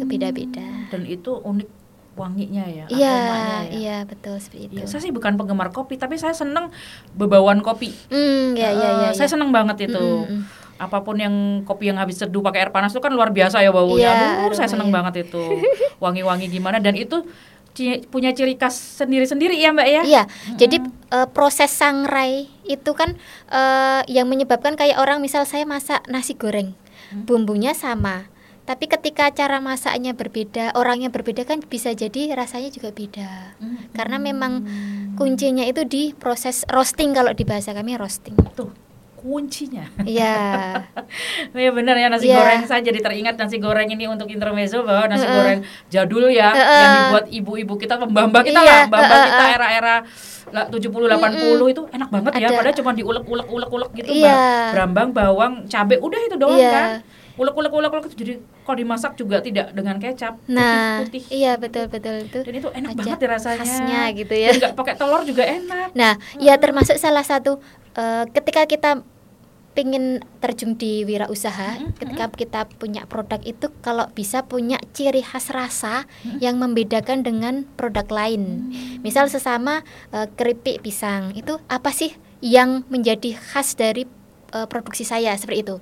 [0.00, 0.66] Itu beda-beda.
[0.88, 1.68] dan itu unik
[2.12, 3.70] wanginya ya Iya, aromanya ya.
[3.72, 4.74] iya betul seperti itu.
[4.76, 6.68] Iya, saya sih bukan penggemar kopi tapi saya seneng
[7.12, 9.10] bebauan kopi Hmm, ya ya Uh, ya.
[9.12, 9.32] saya ya.
[9.32, 10.42] seneng banget itu Mm, mm, mm.
[10.80, 11.32] apa pun yang
[11.62, 14.52] kopi yang habis seduh pakai air panas itu kan luar biasa ya baunya Iya, Aduh,
[14.52, 15.12] saya seneng aromanya.
[15.12, 15.42] banget itu
[15.98, 17.24] wangi-wangi gimana dan itu
[18.04, 20.22] punya ciri khas sendiri-sendiri ya mbak ya Iya,
[20.58, 23.14] jadi eh, proses sangrai itu kan
[23.46, 26.74] eh, yang menyebabkan kayak orang misal saya masak nasi goreng,
[27.08, 27.24] Hmm.
[27.24, 28.26] bumbunya sama,
[28.70, 33.58] tapi ketika cara masaknya berbeda, orangnya berbeda kan bisa jadi rasanya juga beda.
[33.58, 33.90] Hmm.
[33.90, 34.62] Karena memang
[35.14, 38.38] kuncinya itu di proses roasting kalau di bahasa kami roasting.
[38.54, 38.70] tuh
[39.20, 40.32] kuncinya Iya,
[41.52, 42.40] Iya benar ya nasi Iya.
[42.40, 45.36] goreng saya jadi teringat nasi goreng ini untuk intermezzo bahwa nasi Heeh.
[45.36, 46.78] goreng jadul ya Heeh.
[46.78, 49.56] yang dibuat ibu-ibu kita pembamba kita Iya, lah mbak-mbak heeh, kita heeh.
[49.58, 49.96] era-era
[50.50, 52.56] lah 70 80 itu enak banget ya Ada.
[52.56, 54.08] padahal cuma diulek-ulek ulek-ulek gitu.
[54.14, 54.36] Mbak.
[54.72, 56.72] brambang bawang cabe udah itu doang Iya.
[56.72, 56.88] kan
[57.40, 58.36] ulek-ulek ulek-ulek jadi
[58.68, 62.16] kalau dimasak juga tidak dengan kecap nah, putih-putih iya betul betul.
[62.28, 62.38] Itu.
[62.44, 63.58] dan itu enak Aja banget ya rasanya.
[63.60, 64.48] khasnya gitu ya.
[64.56, 65.88] Nggak pakai telur juga enak.
[65.96, 67.58] Nah, ya termasuk salah satu
[67.96, 68.90] eh, ketika kita
[69.70, 75.48] pingin terjun di wirausaha, Mm-mm, ketika kita punya produk itu kalau bisa punya ciri khas
[75.54, 76.10] rasa
[76.42, 78.74] yang membedakan dengan produk lain.
[79.00, 84.08] Misal sesama eh, keripik pisang, itu apa sih yang menjadi khas dari
[84.50, 85.76] eh, produksi saya seperti itu.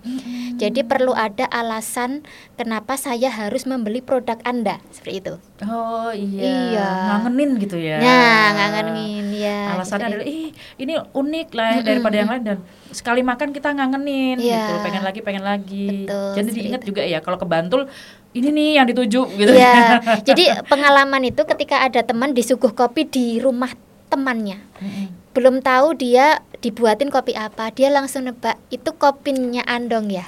[0.57, 5.35] Jadi perlu ada alasan kenapa saya harus membeli produk Anda seperti itu.
[5.61, 6.89] oh iya, Iya.
[7.09, 9.75] ngangenin gitu ya Nah, ngangenin ya.
[9.75, 13.69] alasannya seperti adalah ih ini unik lah ya daripada yang lain dan sekali makan kita
[13.73, 14.55] ngangenin Iya.
[14.61, 16.89] gitu pengen lagi pengen lagi Betul, jadi diingat itu.
[16.89, 17.91] juga ya kalau ke Bantul
[18.31, 23.39] ini nih yang dituju gitu Iya, jadi pengalaman itu ketika ada teman disuguh kopi di
[23.39, 23.75] rumah
[24.07, 24.63] temannya.
[24.79, 25.07] Mm-mm.
[25.39, 30.27] Belum tahu dia dibuatin kopi apa, dia langsung nebak itu kopinya Andong ya.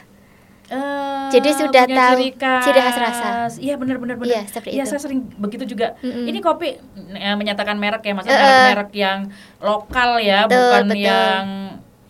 [0.70, 2.62] Eh, Jadi sudah tahu ciri khas.
[2.62, 3.28] ciri khas rasa.
[3.58, 4.30] Iya benar benar benar.
[4.30, 4.90] Iya, seperti Iya itu.
[4.94, 5.98] saya sering begitu juga.
[5.98, 6.30] Mm-mm.
[6.30, 6.78] Ini kopi
[7.18, 8.46] eh, menyatakan merek ya, maksudnya eh.
[8.46, 9.18] merek-merek yang
[9.58, 11.02] lokal ya, Betul, bukan betul.
[11.02, 11.44] yang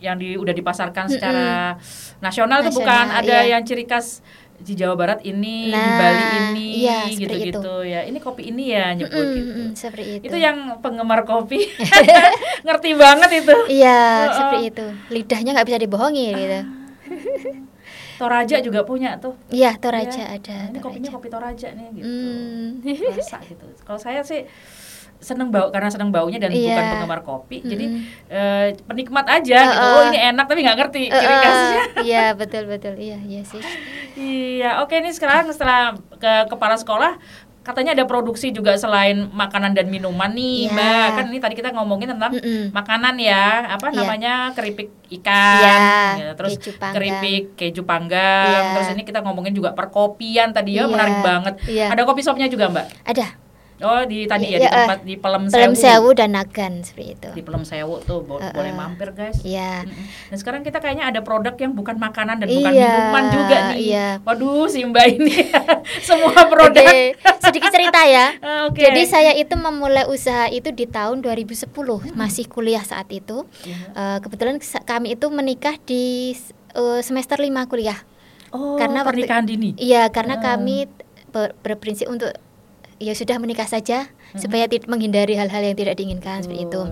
[0.01, 1.77] yang di udah dipasarkan secara
[2.21, 3.07] nasional tuh Nasional, bukan.
[3.17, 3.57] Ada iya.
[3.57, 4.21] yang ciri khas
[4.61, 8.05] di Jawa Barat ini, di Nah, Bali ini, iya, gitu-gitu ya.
[8.05, 9.51] Ini kopi ini ya nyebut Mm-mm, gitu.
[9.57, 10.25] mm, seperti itu.
[10.29, 11.65] Itu yang penggemar kopi
[12.69, 13.55] ngerti banget itu.
[13.73, 14.35] Iya, Heeh.
[14.37, 14.87] seperti itu.
[15.09, 16.61] Lidahnya nggak bisa dibohongi gitu.
[18.21, 19.33] Toraja juga punya tuh.
[19.49, 20.37] Iya, Toraja Ya.
[20.37, 20.69] ada.
[20.69, 21.17] Nah, ini kopinya Toraja.
[21.17, 22.05] kopi Toraja nih gitu.
[22.05, 22.69] Hmm.
[23.17, 23.65] Rasa gitu.
[23.81, 24.45] Kalau saya sih
[25.21, 26.73] seneng bau karena seneng baunya dan Iya.
[26.73, 27.61] bukan penggemar kopi.
[27.61, 28.03] Jadi Mm-mm.
[28.27, 29.79] eh, penikmat aja gitu.
[29.79, 29.95] Heeh.
[29.95, 31.81] Oh, ini enak tapi nggak ngerti ciri Eh, eh, khasnya.
[32.03, 32.95] Iya, betul betul.
[32.97, 33.61] Iya, iya sih.
[34.13, 37.17] Iya, oke ini sekarang setelah ke kepala sekolah
[37.61, 40.73] katanya ada produksi juga selain makanan dan minuman nih, Iya.
[40.73, 41.07] Mbak.
[41.15, 42.69] Kan ini tadi kita ngomongin tentang Mm-mm.
[42.71, 43.97] makanan ya, apa Iya.
[43.97, 44.35] namanya?
[44.51, 45.77] keripik ikan, Iya,
[46.17, 46.33] gitu.
[46.35, 46.95] terus keju panggang.
[46.97, 48.73] keripik keju panggang, Iya.
[48.75, 50.91] terus ini kita ngomongin juga perkopian tadi ya, Iya.
[50.91, 51.55] menarik banget.
[51.67, 51.87] Iya.
[51.89, 52.87] Ada kopi shopnya juga, Mbak.
[53.07, 53.27] Ada.
[53.81, 55.81] Oh, di tadi ya, Iya, di eh, tempat di Pelem Pelem Sewu.
[55.81, 57.29] sewu dan nagan seperti itu.
[57.33, 58.77] Di Pelem Sewu tuh bo- Eh, boleh eh.
[58.77, 59.41] mampir, guys.
[59.41, 59.89] Iya.
[60.29, 63.77] Dan sekarang kita kayaknya ada produk yang bukan makanan dan bukan Iya, minuman juga nih.
[63.79, 64.07] iya.
[64.21, 65.33] Waduh, si Mbak ini
[66.07, 66.85] semua produk.
[66.85, 68.37] Oke, sedikit cerita ya.
[68.69, 68.83] Oke.
[68.83, 71.73] Jadi saya itu memulai usaha itu di tahun 2010,
[72.13, 73.49] masih kuliah saat itu.
[73.67, 76.37] Eh, kebetulan kami itu menikah di
[76.71, 77.97] eh, semester 5 kuliah.
[78.51, 79.73] Oh, karena waktu- pernikahan dini.
[79.75, 80.43] Iya, karena Ah.
[80.53, 80.85] kami
[81.29, 82.29] ber- berprinsip untuk
[83.01, 86.83] ya sudah menikah saja supaya tidak menghindari hal-hal yang tidak diinginkan seperti itu.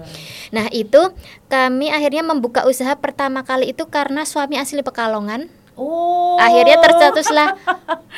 [0.50, 1.12] Nah, itu
[1.46, 5.46] kami akhirnya membuka usaha pertama kali itu karena suami asli Pekalongan.
[5.78, 6.34] Oh.
[6.40, 7.54] Akhirnya tercetuslah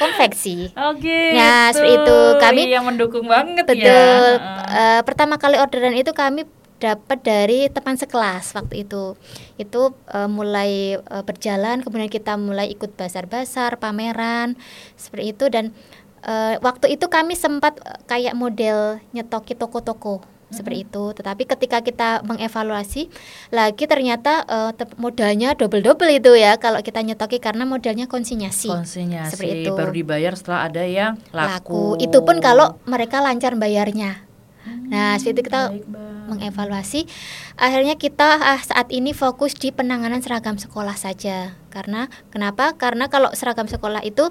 [0.00, 0.72] konveksi.
[0.72, 1.36] Oke.
[1.36, 2.18] Nah, seperti itu.
[2.40, 3.68] Kami- Iya mendukung banget ya.
[3.68, 4.30] Betul.
[4.40, 4.96] Heeh.
[4.96, 6.48] Eh, pertama kali orderan itu kami
[6.80, 9.12] dapat dari teman sekelas waktu itu.
[9.60, 14.56] Itu eh, mulai eh, berjalan, kemudian kita mulai ikut basar-basar, pameran,
[14.96, 15.76] seperti itu dan
[16.24, 21.14] eh, waktu itu kami sempat eh, kayak model nyetoki toko-toko seperti itu.
[21.14, 23.06] Tetapi ketika kita mengevaluasi
[23.54, 24.42] lagi ternyata
[24.74, 28.66] te- modalnya double-double itu ya kalau kita nyetoki karena modalnya konsinyasi.
[28.66, 29.78] Konsinyasi Seperti itu.
[29.78, 31.94] baru dibayar setelah ada yang laku.
[31.94, 32.02] laku.
[32.02, 34.26] Itu pun kalau mereka lancar bayarnya.
[34.66, 35.86] Nah, seperti itu kita Baik,
[36.28, 37.08] mengevaluasi.
[37.56, 41.56] Akhirnya kita ah, saat ini fokus di penanganan seragam sekolah saja.
[41.72, 42.76] Karena kenapa?
[42.76, 44.28] Karena kalau seragam sekolah itu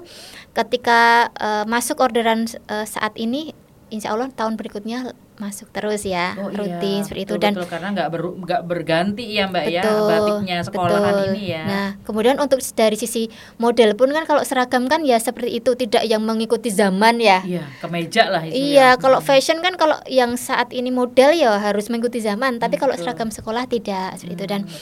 [0.54, 3.56] ketika eh, masuk orderan eh, saat ini,
[3.90, 6.76] insya Allah tahun berikutnya masuk terus ya, Oh, iya.
[6.76, 10.56] rutin seperti itu Betul, dan betul, karena nggak ber- berganti ya Mbak ya Betul, batiknya
[10.60, 11.28] sekolahan betul.
[11.32, 11.62] ini ya.
[11.64, 13.22] Nah, kemudian untuk dari sisi
[13.56, 17.40] model pun kan kalau seragam kan ya seperti itu tidak yang mengikuti zaman ya.
[17.40, 19.00] Iya, kemeja lah itu Iya, ya.
[19.00, 23.08] kalau fashion kan kalau yang saat ini model ya harus mengikuti zaman, tapi kalau Betul.
[23.08, 24.76] seragam sekolah tidak seperti itu dan Hmm.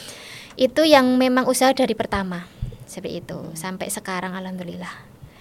[0.55, 2.51] itu yang memang usaha dari pertama
[2.83, 4.91] seperti itu sampai sekarang alhamdulillah.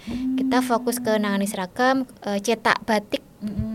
[0.08, 3.20] Kita fokus ke nangani seragam, eh, cetak batik,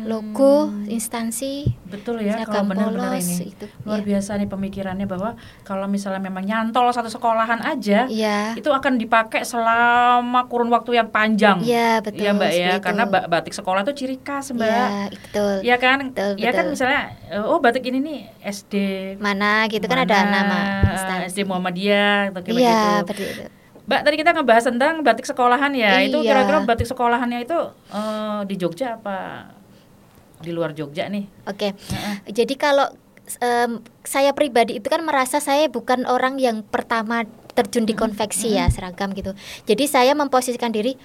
[0.03, 3.47] Logo, instansi, Betul ya kalau benar-benar ini.
[3.47, 3.63] itu.
[3.81, 4.07] Luar Iya.
[4.09, 8.51] biasa nih pemikirannya bahwa kalau misalnya memang nyantol satu sekolahan aja Iya.
[8.53, 11.63] itu akan dipakai selama kurun waktu yang panjang.
[11.63, 12.19] Iya, betul.
[12.19, 13.13] Iya Mbak ya, karena itu.
[13.13, 14.67] ba- batik sekolah itu ciri khas Mbak.
[14.67, 15.53] Iya, betul.
[15.61, 15.97] Iya kan?
[16.09, 16.73] Betul, Iya kan betul.
[16.75, 18.73] misalnya eh, oh batik ini nih SD
[19.17, 20.59] Mana gitu kan ada mana, nama
[20.91, 21.23] instansi.
[21.31, 22.91] SD Muhammadiyah atau kayak begitu.
[22.99, 23.43] seperti itu.
[23.83, 25.99] Mbak tadi kita ngebahas tentang batik sekolahan ya.
[25.99, 26.31] Itu Iya.
[26.31, 27.59] kira-kira batik sekolahannya itu
[27.91, 29.47] eh, di Jogja apa
[30.39, 31.27] di luar Jogja nih?
[31.47, 31.75] Oke.
[31.75, 32.15] Heeh.
[32.31, 32.87] Jadi kalau
[33.39, 38.67] em, saya pribadi itu kan merasa saya bukan orang yang pertama terjun di konveksi ya
[38.67, 39.35] seragam gitu.
[39.63, 40.95] Jadi saya memposisikan diri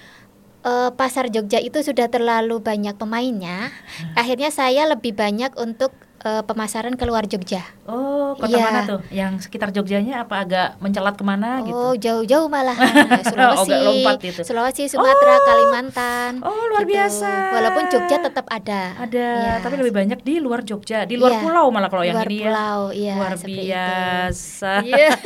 [0.59, 3.71] eh, pasar Jogja itu sudah terlalu banyak pemainnya.
[4.13, 7.63] Akhirnya saya lebih banyak untuk eh, pemasaran ke luar Jogja.
[7.85, 8.61] Oh, kota Iya.
[8.61, 8.99] mana tuh?
[9.09, 11.73] Yang sekitar Jogjanya apa agak mencelat ke mana gitu?
[11.73, 12.75] Oh, jauh-jauh malah
[13.25, 14.41] Sulawesi, agak lompat gitu.
[14.43, 16.31] Sulawesi, Sumatera, Kalimantan.
[16.39, 16.93] Oh, luar gitu.
[16.93, 17.31] biasa.
[17.51, 18.81] Walaupun Jogja tetap ada.
[18.99, 19.53] Ada, Iya.
[19.59, 21.41] tapi lebih banyak di luar Jogja, di luar Iya.
[21.41, 22.45] pulau malah kalau yang luar ini ya.
[22.45, 24.71] pulau, iya, luar biasa.
[24.83, 25.09] Iya.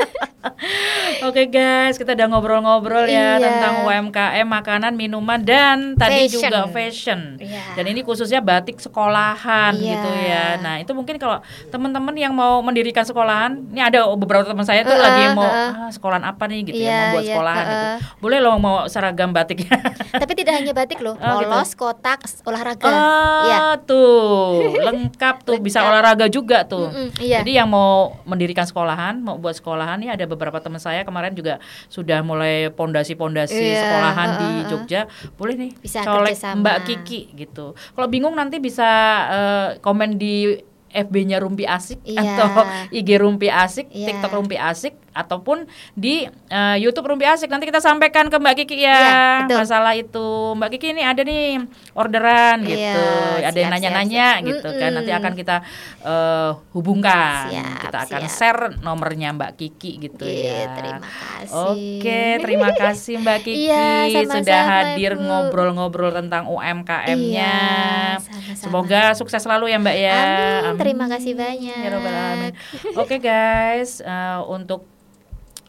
[1.24, 3.40] Oke guys, kita udah ngobrol-ngobrol ya Iya.
[3.40, 6.40] tentang UMKM, makanan, minuman dan tadi Fashion.
[6.44, 7.20] juga fashion.
[7.38, 7.64] Iya.
[7.74, 9.88] Dan ini khususnya batik sekolahan Iya.
[9.90, 10.46] gitu ya.
[10.58, 14.92] Nah, itu mungkin kalau teman-teman yang mau mendirikan sekolahan, ini ada beberapa teman saya tuh
[14.92, 15.88] Uh-uh, lagi mau uh-uh.
[15.88, 17.76] ah, sekolahan apa nih gitu ya, Iya, mau buat iya, sekolahan gitu.
[17.80, 17.98] uh-uh.
[18.20, 19.74] Boleh loh mau seragam batiknya.
[20.22, 21.50] Tapi tidak hanya batik loh, Oh, gitu.
[21.50, 22.86] polos, kotak, olahraga.
[22.86, 23.60] Ah, Iya.
[23.82, 25.90] tuh lengkap tuh bisa Lengkap.
[25.90, 26.92] olahraga juga tuh.
[26.92, 27.40] Mm-mm, iya.
[27.40, 31.58] Jadi yang mau mendirikan sekolahan, mau buat sekolahan nih ada beberapa teman saya kemarin juga
[31.88, 34.68] sudah mulai pondasi-pondasi Iya, sekolahan di uh, uh, uh.
[34.68, 35.02] Jogja.
[35.36, 36.36] Boleh nih Bisa colek.
[36.36, 37.72] Mbak Kiki gitu.
[37.74, 38.90] Kalau bingung nanti bisa
[39.30, 40.58] eh, komen di
[40.94, 42.22] FB-nya Rumpi Asik Iya.
[42.38, 42.64] atau
[42.98, 44.14] IG Rumpi Asik, Iya.
[44.14, 47.48] TikTok Rumpi Asik ataupun di eh, YouTube Rumpi Asik.
[47.48, 49.58] Nanti kita sampaikan ke Mbak Kiki ya Iya, betul.
[49.62, 50.28] masalah itu.
[50.54, 51.62] Mbak Kiki ini ada nih
[51.94, 53.02] orderan Iya, gitu.
[53.40, 54.50] Ada yang siap, nanya-nanya siap, siap.
[54.50, 54.90] gitu kan.
[54.92, 55.56] Nanti akan kita
[56.02, 57.44] eh, hubungkan.
[57.48, 58.34] Siap, kita akan siap.
[58.34, 60.66] share nomornya Mbak Kiki gitu Iya, ya.
[60.74, 61.54] terima kasih.
[61.54, 65.24] Oke, terima kasih Mbak Kiki Iya, sama-sama, sudah hadir Ibu.
[65.24, 67.54] ngobrol-ngobrol tentang UMKM-nya.
[67.54, 68.58] Iya, sama-sama.
[68.58, 70.20] Semoga sukses selalu ya Mbak ya.
[70.66, 71.78] Amin, terima kasih banyak.
[71.84, 72.50] Ya.
[72.96, 74.88] Oke guys, eh, untuk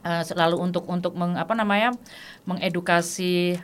[0.05, 1.97] Eh, selalu untuk untuk meng, apa namanya
[2.45, 3.57] mengedukasi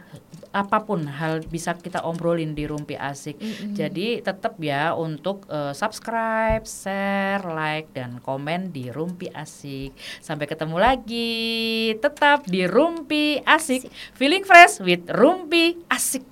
[0.57, 3.37] apa pun hal bisa kita obrolin di Rumpi Asik.
[3.37, 3.75] Mm -hmm.
[3.77, 9.93] Jadi tetap ya untuk uh, subscribe, share, like dan komen di Rumpi Asik.
[10.25, 11.93] Sampai ketemu lagi.
[12.01, 13.93] Tetap di Rumpi Asik.
[14.17, 16.25] Feeling fresh with Rumpi Asik.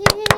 [0.00, 0.34] Yeay.